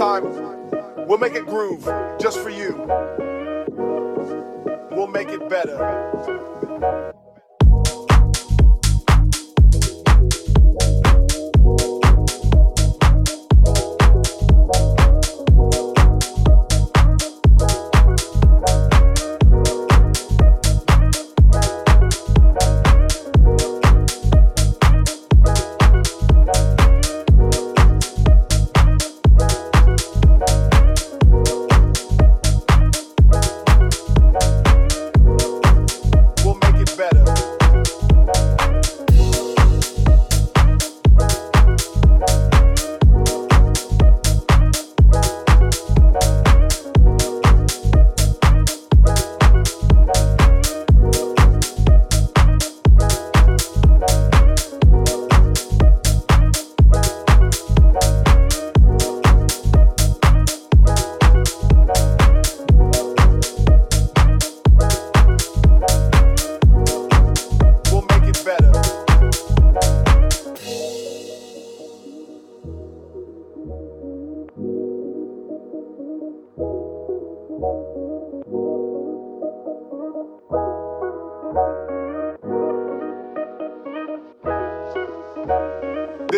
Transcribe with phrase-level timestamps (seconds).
[0.00, 0.24] Time,
[1.06, 1.84] we'll make it groove
[2.18, 2.74] just for you.
[4.92, 6.49] We'll make it better.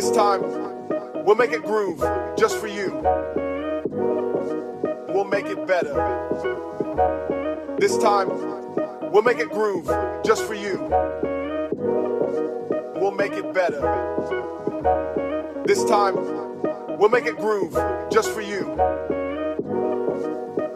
[0.02, 0.42] This time,
[1.24, 2.00] we'll make it groove
[2.36, 2.90] just for you.
[5.10, 5.94] We'll make it better.
[7.78, 8.28] This time,
[9.12, 9.86] we'll make it groove
[10.24, 10.88] just for you.
[12.96, 13.80] We'll make it better.
[15.66, 16.16] This time,
[16.98, 17.78] we'll make it groove
[18.10, 18.74] just for you.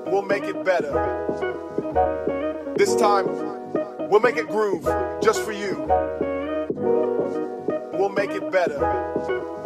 [0.06, 0.92] We'll make it better.
[2.76, 3.26] This time,
[4.08, 4.84] we'll make it groove
[5.20, 6.25] just for you.
[8.56, 9.65] Better.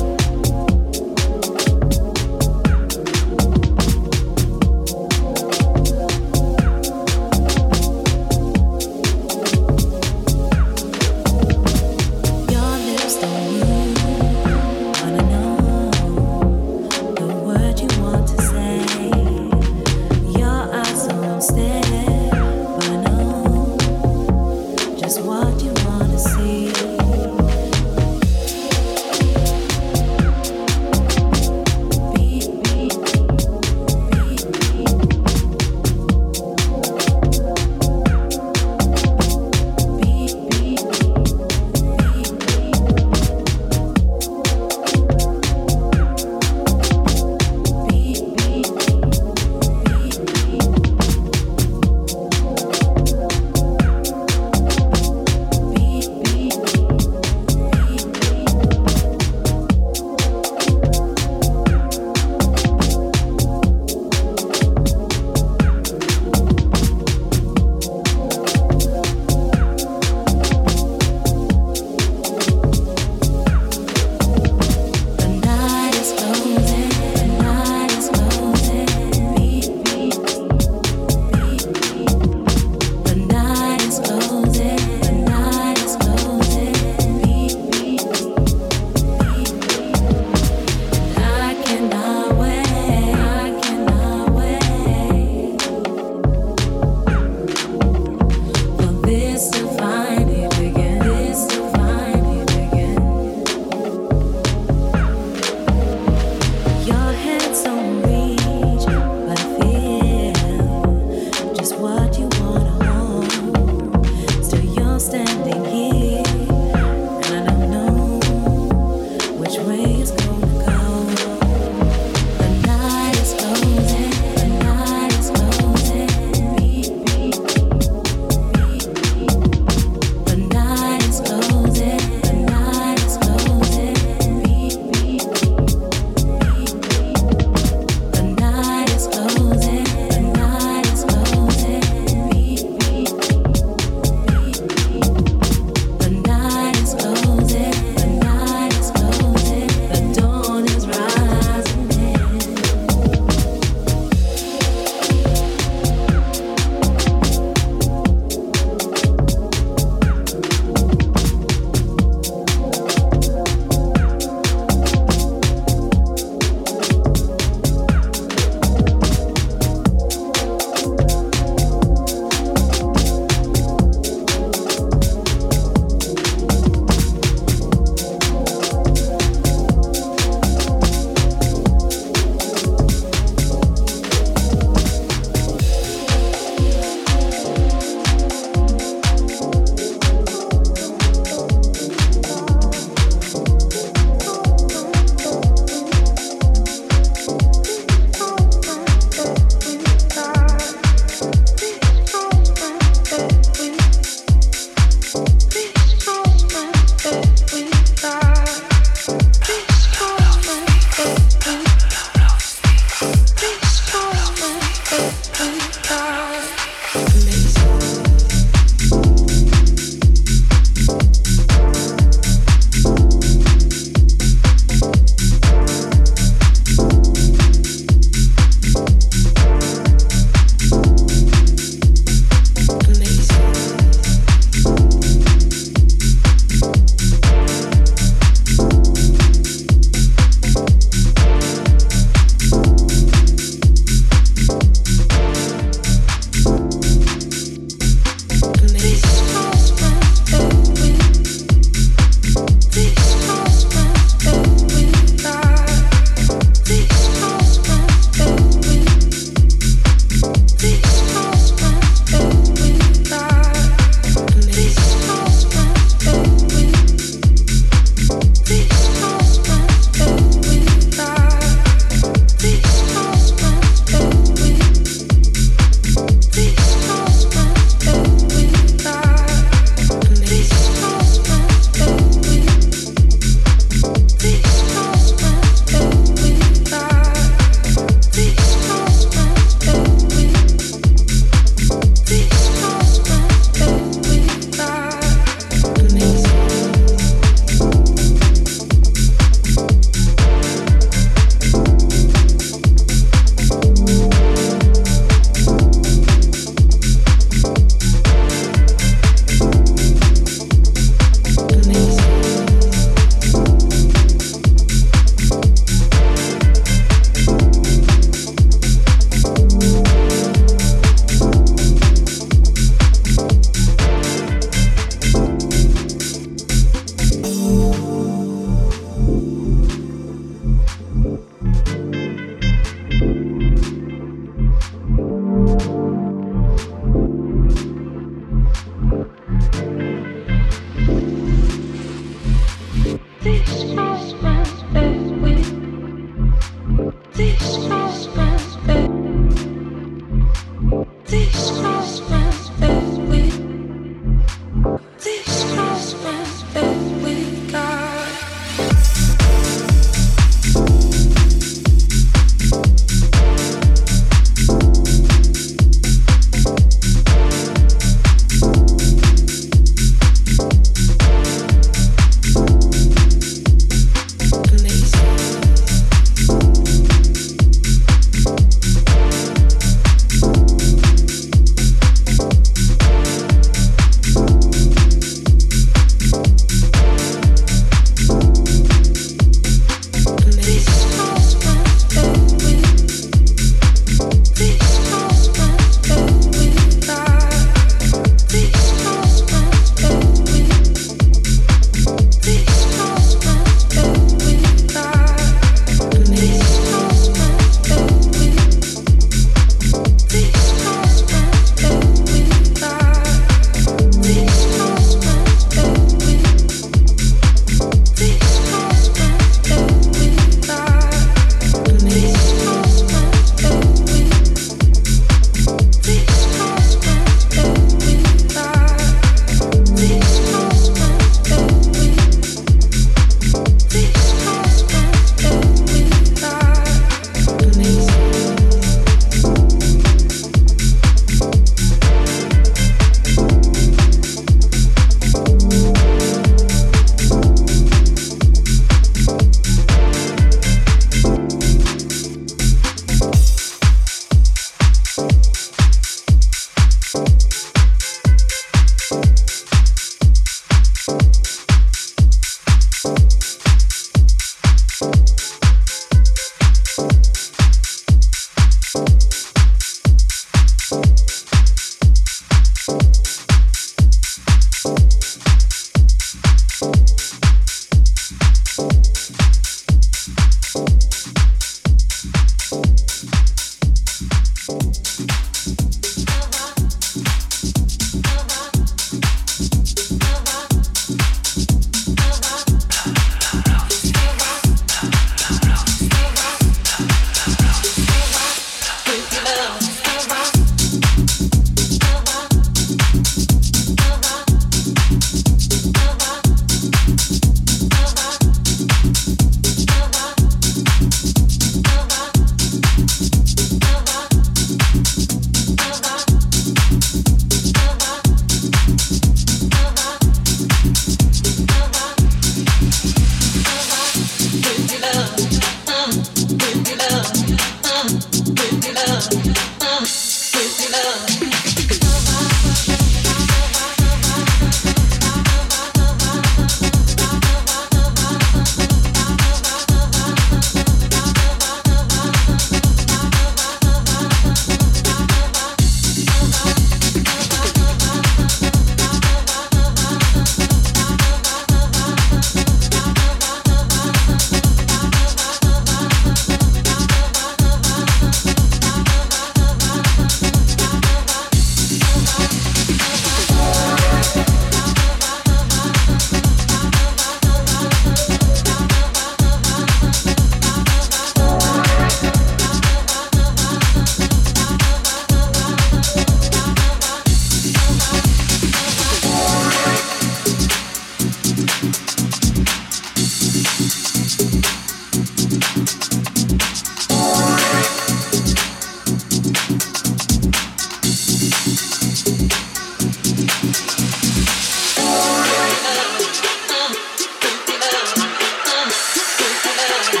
[599.45, 600.00] love.